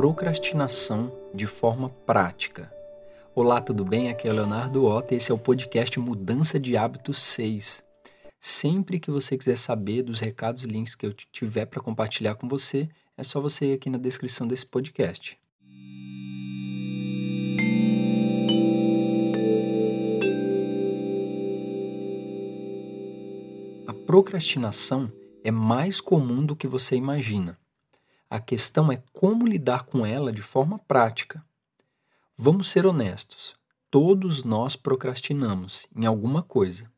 procrastinação 0.00 1.12
de 1.34 1.46
forma 1.46 1.90
prática. 1.90 2.72
Olá, 3.34 3.60
tudo 3.60 3.84
bem? 3.84 4.08
Aqui 4.08 4.26
é 4.26 4.30
o 4.30 4.34
Leonardo 4.34 4.86
Ota 4.86 5.12
e 5.12 5.18
esse 5.18 5.30
é 5.30 5.34
o 5.34 5.38
podcast 5.38 6.00
Mudança 6.00 6.58
de 6.58 6.74
Hábitos 6.74 7.20
6. 7.20 7.82
Sempre 8.40 8.98
que 8.98 9.10
você 9.10 9.36
quiser 9.36 9.58
saber 9.58 10.02
dos 10.02 10.18
recados 10.18 10.62
e 10.62 10.66
links 10.66 10.94
que 10.94 11.04
eu 11.04 11.12
tiver 11.12 11.66
para 11.66 11.82
compartilhar 11.82 12.34
com 12.36 12.48
você, 12.48 12.88
é 13.14 13.22
só 13.22 13.42
você 13.42 13.72
ir 13.72 13.74
aqui 13.74 13.90
na 13.90 13.98
descrição 13.98 14.48
desse 14.48 14.64
podcast. 14.64 15.38
A 23.86 23.92
procrastinação 24.06 25.12
é 25.44 25.50
mais 25.50 26.00
comum 26.00 26.42
do 26.42 26.56
que 26.56 26.66
você 26.66 26.96
imagina. 26.96 27.59
A 28.32 28.38
questão 28.38 28.92
é 28.92 29.02
como 29.12 29.44
lidar 29.44 29.82
com 29.82 30.06
ela 30.06 30.32
de 30.32 30.40
forma 30.40 30.78
prática. 30.78 31.44
Vamos 32.38 32.70
ser 32.70 32.86
honestos. 32.86 33.56
Todos 33.90 34.44
nós 34.44 34.76
procrastinamos 34.76 35.88
em 35.96 36.06
alguma 36.06 36.40
coisa. 36.40 36.88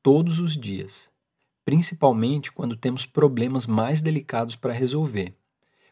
Todos 0.00 0.38
os 0.38 0.56
dias. 0.56 1.10
Principalmente 1.64 2.52
quando 2.52 2.76
temos 2.76 3.04
problemas 3.04 3.66
mais 3.66 4.00
delicados 4.00 4.54
para 4.54 4.72
resolver. 4.72 5.34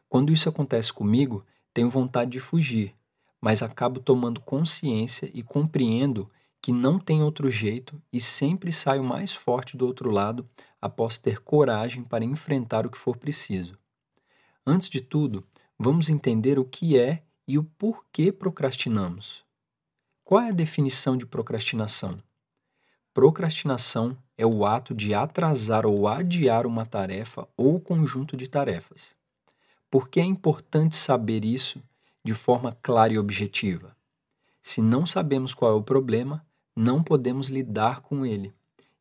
Quando 0.08 0.32
isso 0.32 0.48
acontece 0.48 0.92
comigo, 0.92 1.44
tenho 1.74 1.90
vontade 1.90 2.30
de 2.30 2.38
fugir, 2.38 2.94
mas 3.40 3.64
acabo 3.64 3.98
tomando 3.98 4.40
consciência 4.40 5.28
e 5.34 5.42
compreendo 5.42 6.30
que 6.62 6.72
não 6.72 6.96
tem 6.96 7.24
outro 7.24 7.50
jeito 7.50 8.00
e 8.12 8.20
sempre 8.20 8.72
saio 8.72 9.02
mais 9.02 9.32
forte 9.32 9.76
do 9.76 9.84
outro 9.84 10.12
lado 10.12 10.48
após 10.80 11.18
ter 11.18 11.40
coragem 11.40 12.04
para 12.04 12.24
enfrentar 12.24 12.86
o 12.86 12.90
que 12.90 12.98
for 12.98 13.16
preciso. 13.16 13.79
Antes 14.72 14.88
de 14.88 15.00
tudo, 15.00 15.44
vamos 15.76 16.08
entender 16.08 16.56
o 16.56 16.64
que 16.64 16.96
é 16.96 17.24
e 17.44 17.58
o 17.58 17.64
porquê 17.64 18.30
procrastinamos. 18.30 19.44
Qual 20.22 20.40
é 20.40 20.50
a 20.50 20.52
definição 20.52 21.16
de 21.16 21.26
procrastinação? 21.26 22.22
Procrastinação 23.12 24.16
é 24.38 24.46
o 24.46 24.64
ato 24.64 24.94
de 24.94 25.12
atrasar 25.12 25.84
ou 25.84 26.06
adiar 26.06 26.68
uma 26.68 26.86
tarefa 26.86 27.48
ou 27.56 27.80
conjunto 27.80 28.36
de 28.36 28.48
tarefas. 28.48 29.16
Por 29.90 30.08
que 30.08 30.20
é 30.20 30.24
importante 30.24 30.94
saber 30.94 31.44
isso 31.44 31.82
de 32.22 32.32
forma 32.32 32.78
clara 32.80 33.12
e 33.12 33.18
objetiva? 33.18 33.96
Se 34.62 34.80
não 34.80 35.04
sabemos 35.04 35.52
qual 35.52 35.72
é 35.72 35.74
o 35.74 35.82
problema, 35.82 36.46
não 36.76 37.02
podemos 37.02 37.48
lidar 37.48 38.02
com 38.02 38.24
ele. 38.24 38.54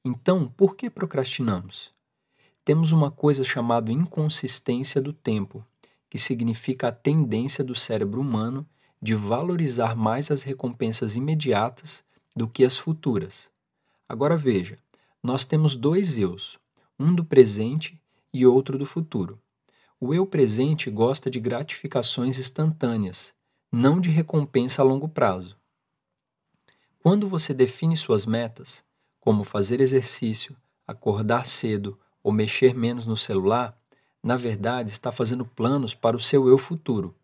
Então, 0.03 0.47
por 0.47 0.75
que 0.75 0.89
procrastinamos? 0.89 1.93
Temos 2.69 2.91
uma 2.91 3.09
coisa 3.09 3.43
chamada 3.43 3.91
inconsistência 3.91 5.01
do 5.01 5.11
tempo, 5.11 5.65
que 6.07 6.19
significa 6.19 6.89
a 6.89 6.91
tendência 6.91 7.63
do 7.63 7.73
cérebro 7.73 8.21
humano 8.21 8.63
de 9.01 9.15
valorizar 9.15 9.95
mais 9.95 10.29
as 10.29 10.43
recompensas 10.43 11.15
imediatas 11.15 12.03
do 12.35 12.47
que 12.47 12.63
as 12.63 12.77
futuras. 12.77 13.49
Agora 14.07 14.37
veja, 14.37 14.77
nós 15.23 15.45
temos 15.45 15.75
dois 15.75 16.19
eus, 16.19 16.59
um 16.99 17.11
do 17.11 17.25
presente 17.25 17.99
e 18.31 18.45
outro 18.45 18.77
do 18.77 18.85
futuro. 18.85 19.41
O 19.99 20.13
eu 20.13 20.27
presente 20.27 20.91
gosta 20.91 21.27
de 21.27 21.39
gratificações 21.39 22.37
instantâneas, 22.37 23.33
não 23.71 23.99
de 23.99 24.11
recompensa 24.11 24.83
a 24.83 24.85
longo 24.85 25.09
prazo. 25.09 25.57
Quando 26.99 27.27
você 27.27 27.51
define 27.51 27.97
suas 27.97 28.27
metas, 28.27 28.83
como 29.19 29.43
fazer 29.43 29.81
exercício, 29.81 30.55
acordar 30.85 31.47
cedo 31.47 31.97
ou 32.23 32.31
mexer 32.31 32.73
menos 32.75 33.05
no 33.05 33.17
celular, 33.17 33.77
na 34.23 34.35
verdade 34.35 34.91
está 34.91 35.11
fazendo 35.11 35.45
planos 35.45 35.95
para 35.95 36.15
o 36.15 36.19
seu 36.19 36.47
eu 36.47 36.57
futuro. 36.57 37.15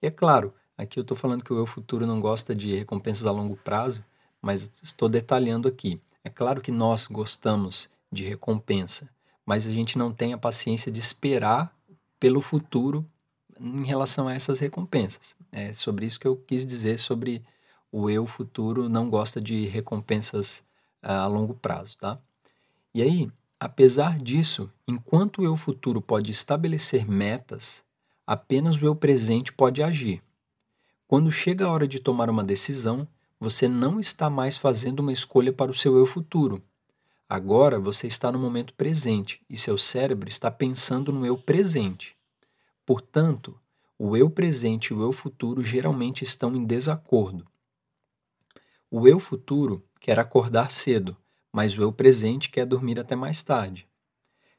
E 0.00 0.06
é 0.06 0.10
claro, 0.10 0.52
aqui 0.76 0.98
eu 0.98 1.02
estou 1.02 1.16
falando 1.16 1.44
que 1.44 1.52
o 1.52 1.58
eu 1.58 1.66
futuro 1.66 2.06
não 2.06 2.20
gosta 2.20 2.54
de 2.54 2.74
recompensas 2.74 3.26
a 3.26 3.30
longo 3.30 3.56
prazo, 3.56 4.04
mas 4.40 4.70
estou 4.82 5.08
detalhando 5.08 5.68
aqui. 5.68 6.00
É 6.24 6.30
claro 6.30 6.60
que 6.60 6.70
nós 6.70 7.06
gostamos 7.06 7.88
de 8.10 8.24
recompensa, 8.24 9.08
mas 9.46 9.66
a 9.66 9.72
gente 9.72 9.96
não 9.96 10.12
tem 10.12 10.32
a 10.32 10.38
paciência 10.38 10.92
de 10.92 11.00
esperar 11.00 11.74
pelo 12.20 12.40
futuro 12.40 13.06
em 13.58 13.84
relação 13.84 14.28
a 14.28 14.34
essas 14.34 14.60
recompensas. 14.60 15.34
É 15.50 15.72
sobre 15.72 16.06
isso 16.06 16.20
que 16.20 16.26
eu 16.26 16.36
quis 16.36 16.66
dizer 16.66 16.98
sobre 16.98 17.42
o 17.90 18.08
eu 18.08 18.26
futuro 18.26 18.88
não 18.88 19.08
gosta 19.08 19.40
de 19.40 19.66
recompensas 19.66 20.64
uh, 21.02 21.08
a 21.08 21.26
longo 21.26 21.54
prazo, 21.54 21.96
tá? 21.98 22.18
E 22.94 23.02
aí, 23.02 23.30
Apesar 23.64 24.18
disso, 24.18 24.68
enquanto 24.88 25.40
o 25.40 25.44
eu 25.44 25.56
futuro 25.56 26.02
pode 26.02 26.32
estabelecer 26.32 27.08
metas, 27.08 27.84
apenas 28.26 28.82
o 28.82 28.84
eu 28.84 28.96
presente 28.96 29.52
pode 29.52 29.80
agir. 29.80 30.20
Quando 31.06 31.30
chega 31.30 31.66
a 31.66 31.70
hora 31.70 31.86
de 31.86 32.00
tomar 32.00 32.28
uma 32.28 32.42
decisão, 32.42 33.06
você 33.38 33.68
não 33.68 34.00
está 34.00 34.28
mais 34.28 34.56
fazendo 34.56 34.98
uma 34.98 35.12
escolha 35.12 35.52
para 35.52 35.70
o 35.70 35.74
seu 35.74 35.96
eu 35.96 36.04
futuro. 36.04 36.60
Agora 37.28 37.78
você 37.78 38.08
está 38.08 38.32
no 38.32 38.38
momento 38.40 38.74
presente 38.74 39.40
e 39.48 39.56
seu 39.56 39.78
cérebro 39.78 40.28
está 40.28 40.50
pensando 40.50 41.12
no 41.12 41.24
eu 41.24 41.38
presente. 41.38 42.16
Portanto, 42.84 43.56
o 43.96 44.16
eu 44.16 44.28
presente 44.28 44.88
e 44.88 44.94
o 44.94 45.02
eu 45.02 45.12
futuro 45.12 45.62
geralmente 45.62 46.24
estão 46.24 46.56
em 46.56 46.64
desacordo. 46.64 47.46
O 48.90 49.06
eu 49.06 49.20
futuro 49.20 49.84
quer 50.00 50.18
acordar 50.18 50.68
cedo, 50.68 51.16
mas 51.52 51.76
o 51.76 51.82
eu 51.82 51.92
presente 51.92 52.48
quer 52.48 52.64
dormir 52.64 52.98
até 52.98 53.14
mais 53.14 53.42
tarde. 53.42 53.86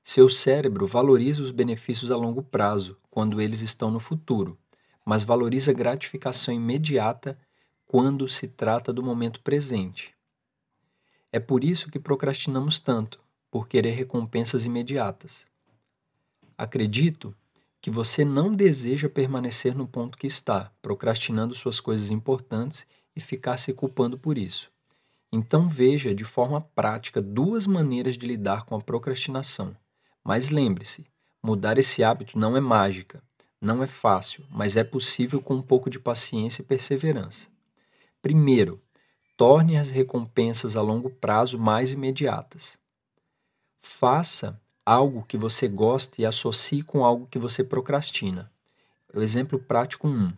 Seu 0.03 0.29
cérebro 0.29 0.85
valoriza 0.85 1.41
os 1.41 1.51
benefícios 1.51 2.11
a 2.11 2.15
longo 2.15 2.43
prazo, 2.43 2.97
quando 3.09 3.41
eles 3.41 3.61
estão 3.61 3.89
no 3.89 3.99
futuro, 3.99 4.57
mas 5.05 5.23
valoriza 5.23 5.73
gratificação 5.73 6.53
imediata 6.53 7.37
quando 7.85 8.27
se 8.27 8.47
trata 8.47 8.91
do 8.91 9.01
momento 9.01 9.41
presente. 9.41 10.13
É 11.31 11.39
por 11.39 11.63
isso 11.63 11.89
que 11.89 11.99
procrastinamos 11.99 12.79
tanto, 12.79 13.19
por 13.49 13.67
querer 13.67 13.91
recompensas 13.91 14.65
imediatas. 14.65 15.45
Acredito 16.57 17.35
que 17.79 17.91
você 17.91 18.25
não 18.25 18.51
deseja 18.51 19.09
permanecer 19.09 19.75
no 19.75 19.87
ponto 19.87 20.17
que 20.17 20.25
está, 20.25 20.71
procrastinando 20.81 21.53
suas 21.53 21.79
coisas 21.79 22.11
importantes 22.11 22.87
e 23.15 23.21
ficar 23.21 23.57
se 23.57 23.73
culpando 23.73 24.17
por 24.17 24.37
isso. 24.37 24.72
Então 25.35 25.67
veja 25.67 26.13
de 26.13 26.23
forma 26.23 26.61
prática 26.61 27.19
duas 27.19 27.66
maneiras 27.66 28.19
de 28.19 28.27
lidar 28.27 28.66
com 28.66 28.75
a 28.75 28.79
procrastinação. 28.79 29.75
Mas 30.23 30.51
lembre-se, 30.51 31.07
mudar 31.41 31.79
esse 31.79 32.03
hábito 32.03 32.38
não 32.38 32.55
é 32.55 32.59
mágica, 32.59 33.19
não 33.59 33.81
é 33.81 33.88
fácil, 33.88 34.45
mas 34.51 34.77
é 34.77 34.83
possível 34.83 35.41
com 35.41 35.55
um 35.55 35.61
pouco 35.63 35.89
de 35.89 35.99
paciência 35.99 36.61
e 36.61 36.66
perseverança. 36.66 37.47
Primeiro, 38.22 38.79
torne 39.35 39.75
as 39.75 39.89
recompensas 39.89 40.77
a 40.77 40.83
longo 40.83 41.09
prazo 41.09 41.57
mais 41.57 41.93
imediatas. 41.93 42.77
Faça 43.79 44.61
algo 44.85 45.23
que 45.23 45.35
você 45.35 45.67
gosta 45.67 46.22
e 46.22 46.27
associe 46.27 46.83
com 46.83 47.03
algo 47.03 47.25
que 47.25 47.39
você 47.39 47.63
procrastina. 47.63 48.51
O 49.11 49.19
exemplo 49.19 49.57
prático 49.57 50.07
1. 50.07 50.31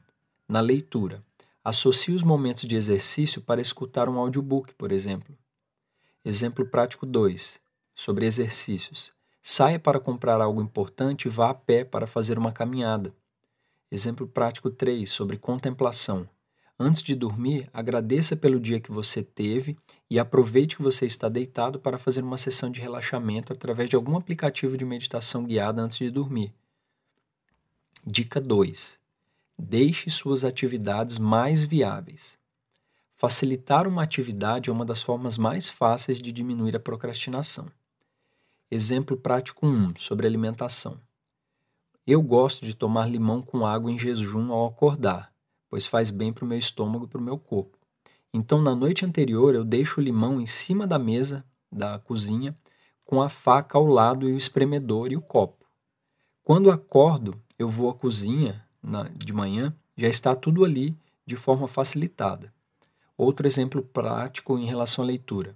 Na 0.47 0.61
leitura. 0.61 1.21
Associe 1.65 2.13
os 2.13 2.21
momentos 2.21 2.67
de 2.67 2.75
exercício 2.75 3.41
para 3.41 3.59
escutar 3.59 4.07
um 4.07 4.19
audiobook, 4.19 4.75
por 4.75 4.91
exemplo. 4.91 5.35
Exemplo 6.23 6.63
prático 6.63 7.07
2. 7.07 7.59
Sobre 7.95 8.27
exercícios. 8.27 9.11
Saia 9.41 9.79
para 9.79 9.99
comprar 9.99 10.39
algo 10.41 10.61
importante 10.61 11.25
e 11.25 11.29
vá 11.29 11.49
a 11.49 11.55
pé 11.55 11.83
para 11.83 12.05
fazer 12.05 12.37
uma 12.37 12.51
caminhada. 12.51 13.15
Exemplo 13.91 14.27
prático 14.27 14.69
3. 14.69 15.09
Sobre 15.09 15.39
contemplação. 15.39 16.29
Antes 16.77 17.01
de 17.01 17.15
dormir, 17.15 17.67
agradeça 17.73 18.35
pelo 18.35 18.59
dia 18.59 18.79
que 18.79 18.91
você 18.91 19.23
teve 19.23 19.75
e 20.07 20.19
aproveite 20.19 20.75
que 20.75 20.83
você 20.83 21.07
está 21.07 21.27
deitado 21.27 21.79
para 21.79 21.97
fazer 21.97 22.21
uma 22.21 22.37
sessão 22.37 22.69
de 22.69 22.79
relaxamento 22.79 23.51
através 23.51 23.89
de 23.89 23.95
algum 23.95 24.15
aplicativo 24.15 24.77
de 24.77 24.85
meditação 24.85 25.43
guiada 25.43 25.81
antes 25.81 25.97
de 25.97 26.11
dormir. 26.11 26.53
Dica 28.05 28.39
2. 28.39 29.03
Deixe 29.57 30.09
suas 30.09 30.43
atividades 30.43 31.17
mais 31.17 31.63
viáveis. 31.63 32.37
Facilitar 33.15 33.87
uma 33.87 34.03
atividade 34.03 34.69
é 34.69 34.73
uma 34.73 34.83
das 34.83 35.01
formas 35.01 35.37
mais 35.37 35.69
fáceis 35.69 36.21
de 36.21 36.31
diminuir 36.31 36.75
a 36.75 36.79
procrastinação. 36.79 37.65
Exemplo 38.69 39.15
prático 39.15 39.65
1 39.65 39.95
sobre 39.95 40.27
alimentação. 40.27 40.99
Eu 42.05 42.21
gosto 42.21 42.65
de 42.65 42.75
tomar 42.75 43.09
limão 43.09 43.41
com 43.41 43.65
água 43.65 43.89
em 43.89 43.97
jejum 43.97 44.51
ao 44.51 44.67
acordar, 44.67 45.33
pois 45.69 45.85
faz 45.85 46.11
bem 46.11 46.33
para 46.33 46.43
o 46.43 46.47
meu 46.47 46.57
estômago 46.57 47.05
e 47.05 47.07
para 47.07 47.21
o 47.21 47.23
meu 47.23 47.37
corpo. 47.39 47.77
Então, 48.33 48.61
na 48.61 48.75
noite 48.75 49.05
anterior, 49.05 49.55
eu 49.55 49.63
deixo 49.63 50.01
o 50.01 50.03
limão 50.03 50.41
em 50.41 50.45
cima 50.45 50.85
da 50.85 50.99
mesa 50.99 51.45
da 51.71 51.97
cozinha, 51.97 52.57
com 53.05 53.21
a 53.21 53.29
faca 53.29 53.77
ao 53.77 53.85
lado 53.85 54.27
e 54.27 54.33
o 54.33 54.37
espremedor 54.37 55.11
e 55.11 55.15
o 55.15 55.21
copo. 55.21 55.65
Quando 56.43 56.69
acordo, 56.69 57.41
eu 57.57 57.69
vou 57.69 57.89
à 57.89 57.93
cozinha 57.93 58.64
na, 58.85 59.03
de 59.03 59.33
manhã, 59.33 59.75
já 59.97 60.07
está 60.07 60.35
tudo 60.35 60.63
ali 60.63 60.95
de 61.25 61.35
forma 61.35 61.67
facilitada. 61.67 62.53
Outro 63.17 63.47
exemplo 63.47 63.81
prático 63.81 64.57
em 64.57 64.65
relação 64.65 65.03
à 65.03 65.07
leitura. 65.07 65.55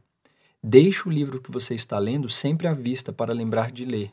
Deixe 0.62 1.08
o 1.08 1.12
livro 1.12 1.42
que 1.42 1.52
você 1.52 1.76
está 1.76 1.98
lendo 2.00 2.28
sempre 2.30 2.68
à 2.68 2.74
vista 2.74 3.14
para 3.14 3.34
lembrar 3.34 3.72
de 3.72 3.86
ler. 3.86 4.12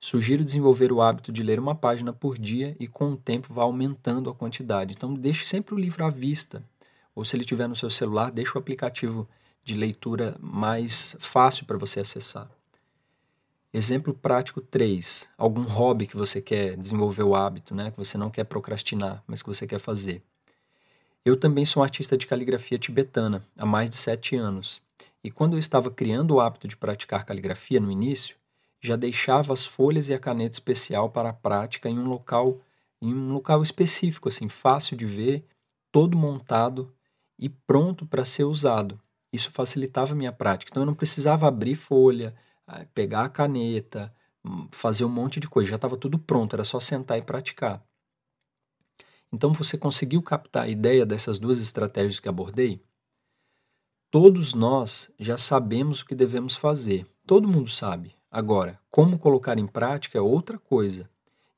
Sugiro 0.00 0.44
desenvolver 0.44 0.92
o 0.92 1.00
hábito 1.00 1.32
de 1.32 1.42
ler 1.42 1.58
uma 1.58 1.74
página 1.74 2.12
por 2.12 2.38
dia 2.38 2.76
e 2.78 2.86
com 2.86 3.12
o 3.12 3.16
tempo 3.16 3.52
vá 3.52 3.62
aumentando 3.62 4.30
a 4.30 4.34
quantidade. 4.34 4.94
Então 4.94 5.14
deixe 5.14 5.44
sempre 5.44 5.74
o 5.74 5.78
livro 5.78 6.04
à 6.04 6.08
vista. 6.08 6.62
Ou 7.14 7.24
se 7.24 7.34
ele 7.34 7.42
estiver 7.42 7.68
no 7.68 7.74
seu 7.74 7.90
celular, 7.90 8.30
deixe 8.30 8.52
o 8.54 8.58
aplicativo 8.58 9.28
de 9.64 9.74
leitura 9.74 10.36
mais 10.40 11.16
fácil 11.18 11.66
para 11.66 11.76
você 11.76 12.00
acessar. 12.00 12.48
Exemplo 13.72 14.14
prático 14.14 14.62
3. 14.62 15.28
Algum 15.36 15.62
hobby 15.62 16.06
que 16.06 16.16
você 16.16 16.40
quer 16.40 16.74
desenvolver 16.74 17.22
o 17.22 17.34
hábito, 17.34 17.74
né? 17.74 17.90
que 17.90 17.98
você 17.98 18.16
não 18.16 18.30
quer 18.30 18.44
procrastinar, 18.44 19.22
mas 19.26 19.42
que 19.42 19.48
você 19.48 19.66
quer 19.66 19.78
fazer. 19.78 20.22
Eu 21.22 21.36
também 21.36 21.66
sou 21.66 21.82
um 21.82 21.84
artista 21.84 22.16
de 22.16 22.26
caligrafia 22.26 22.78
tibetana 22.78 23.46
há 23.58 23.66
mais 23.66 23.90
de 23.90 23.96
sete 23.96 24.34
anos. 24.34 24.80
E 25.22 25.30
quando 25.30 25.52
eu 25.52 25.58
estava 25.58 25.90
criando 25.90 26.32
o 26.32 26.40
hábito 26.40 26.66
de 26.66 26.78
praticar 26.78 27.26
caligrafia 27.26 27.78
no 27.78 27.92
início, 27.92 28.36
já 28.80 28.96
deixava 28.96 29.52
as 29.52 29.66
folhas 29.66 30.08
e 30.08 30.14
a 30.14 30.18
caneta 30.18 30.54
especial 30.54 31.10
para 31.10 31.28
a 31.28 31.34
prática 31.34 31.90
em 31.90 31.98
um 31.98 32.08
local 32.08 32.58
em 33.00 33.14
um 33.14 33.32
local 33.32 33.62
específico, 33.62 34.28
assim, 34.28 34.48
fácil 34.48 34.96
de 34.96 35.06
ver, 35.06 35.44
todo 35.92 36.16
montado 36.16 36.92
e 37.38 37.48
pronto 37.48 38.04
para 38.04 38.24
ser 38.24 38.42
usado. 38.42 39.00
Isso 39.32 39.52
facilitava 39.52 40.12
a 40.12 40.16
minha 40.16 40.32
prática. 40.32 40.70
Então 40.70 40.82
eu 40.82 40.86
não 40.86 40.94
precisava 40.94 41.46
abrir 41.46 41.76
folha, 41.76 42.34
pegar 42.94 43.24
a 43.24 43.28
caneta, 43.28 44.12
hum, 44.44 44.68
fazer 44.70 45.04
um 45.04 45.08
monte 45.08 45.40
de 45.40 45.48
coisa, 45.48 45.70
já 45.70 45.76
estava 45.76 45.96
tudo 45.96 46.18
pronto, 46.18 46.54
era 46.54 46.64
só 46.64 46.78
sentar 46.78 47.18
e 47.18 47.22
praticar. 47.22 47.82
Então 49.32 49.52
você 49.52 49.76
conseguiu 49.76 50.22
captar 50.22 50.64
a 50.64 50.68
ideia 50.68 51.04
dessas 51.04 51.38
duas 51.38 51.60
estratégias 51.60 52.18
que 52.18 52.28
abordei? 52.28 52.82
Todos 54.10 54.54
nós 54.54 55.10
já 55.18 55.36
sabemos 55.36 56.00
o 56.00 56.06
que 56.06 56.14
devemos 56.14 56.56
fazer. 56.56 57.06
Todo 57.26 57.48
mundo 57.48 57.68
sabe. 57.68 58.14
Agora, 58.30 58.80
como 58.90 59.18
colocar 59.18 59.58
em 59.58 59.66
prática 59.66 60.16
é 60.16 60.20
outra 60.20 60.58
coisa. 60.58 61.08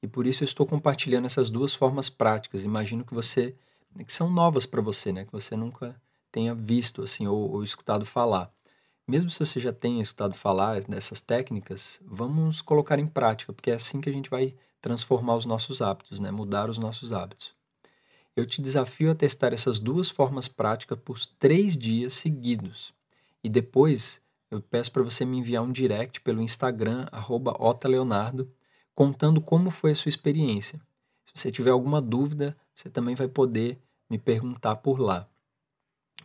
E 0.02 0.08
por 0.08 0.26
isso 0.26 0.42
eu 0.42 0.46
estou 0.46 0.66
compartilhando 0.66 1.26
essas 1.26 1.48
duas 1.48 1.72
formas 1.72 2.10
práticas. 2.10 2.64
Imagino 2.64 3.04
que 3.04 3.14
você 3.14 3.54
que 4.04 4.12
são 4.12 4.30
novas 4.30 4.66
para 4.66 4.80
você, 4.80 5.12
né? 5.12 5.24
Que 5.24 5.32
você 5.32 5.56
nunca 5.56 6.00
tenha 6.30 6.54
visto 6.54 7.02
assim 7.02 7.26
ou, 7.26 7.52
ou 7.52 7.62
escutado 7.62 8.04
falar. 8.04 8.52
Mesmo 9.06 9.30
se 9.30 9.38
você 9.38 9.58
já 9.58 9.72
tenha 9.72 10.02
escutado 10.02 10.34
falar 10.34 10.82
dessas 10.82 11.20
técnicas, 11.20 12.00
vamos 12.04 12.62
colocar 12.62 12.98
em 12.98 13.06
prática, 13.06 13.52
porque 13.52 13.70
é 13.70 13.74
assim 13.74 14.00
que 14.00 14.08
a 14.08 14.12
gente 14.12 14.30
vai 14.30 14.54
transformar 14.80 15.36
os 15.36 15.44
nossos 15.44 15.82
hábitos, 15.82 16.20
né? 16.20 16.30
Mudar 16.30 16.70
os 16.70 16.78
nossos 16.78 17.12
hábitos 17.12 17.54
eu 18.36 18.46
te 18.46 18.62
desafio 18.62 19.10
a 19.10 19.14
testar 19.14 19.52
essas 19.52 19.78
duas 19.78 20.08
formas 20.08 20.48
práticas 20.48 20.98
por 20.98 21.18
três 21.38 21.76
dias 21.76 22.14
seguidos. 22.14 22.92
E 23.42 23.48
depois 23.48 24.20
eu 24.50 24.60
peço 24.60 24.90
para 24.90 25.02
você 25.02 25.24
me 25.24 25.38
enviar 25.38 25.62
um 25.62 25.72
direct 25.72 26.20
pelo 26.20 26.42
Instagram, 26.42 27.06
otaleonardo, 27.58 28.50
contando 28.94 29.40
como 29.40 29.70
foi 29.70 29.92
a 29.92 29.94
sua 29.94 30.08
experiência. 30.08 30.80
Se 31.24 31.32
você 31.34 31.50
tiver 31.50 31.70
alguma 31.70 32.00
dúvida, 32.00 32.56
você 32.74 32.88
também 32.88 33.14
vai 33.14 33.28
poder 33.28 33.78
me 34.08 34.18
perguntar 34.18 34.76
por 34.76 34.98
lá. 34.98 35.28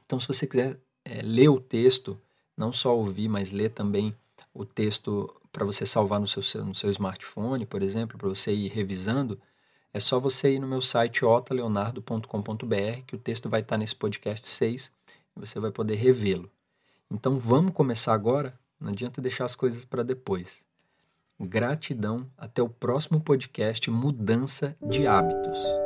Então, 0.06 0.19
se 0.19 0.27
você 0.27 0.48
quiser 0.48 0.80
é, 1.04 1.22
ler 1.22 1.50
o 1.50 1.60
texto, 1.60 2.19
não 2.57 2.72
só 2.72 2.96
ouvir, 2.96 3.28
mas 3.28 3.52
ler 3.52 3.69
também 3.69 4.16
o 4.54 4.66
texto 4.66 5.34
para 5.52 5.66
você 5.66 5.86
salvar 5.86 6.19
no 6.19 6.28
seu, 6.28 6.66
no 6.66 6.75
seu 6.75 6.90
smartphone, 6.90 7.66
por 7.66 7.81
exemplo, 7.81 8.18
para 8.18 8.28
você 8.28 8.54
ir 8.54 8.68
revisando, 8.69 9.40
é 9.94 10.00
só 10.00 10.19
você 10.19 10.56
ir 10.56 10.60
no 10.60 10.68
meu 10.68 10.81
site 10.81 11.24
otaleonardo.com.br 11.24 13.02
que 13.07 13.16
o 13.16 13.19
texto 13.19 13.48
vai 13.50 13.62
estar 13.62 13.78
nesse 13.78 13.96
podcast 13.96 14.46
6 14.46 14.92
e 15.36 15.40
você 15.40 15.60
vai 15.60 15.72
poder 15.72 15.96
revê-lo. 15.96 16.52
Então 17.10 17.38
vamos 17.38 17.72
começar 17.72 18.13
agora? 18.13 18.60
Não 18.78 18.90
adianta 18.90 19.22
deixar 19.22 19.46
as 19.46 19.56
coisas 19.56 19.86
para 19.86 20.04
depois. 20.04 20.66
Gratidão, 21.40 22.30
até 22.38 22.62
o 22.62 22.69
próximo 22.69 23.22
podcast 23.22 23.90
Mudança 23.90 24.75
de 24.81 25.08
Hábitos. 25.08 25.85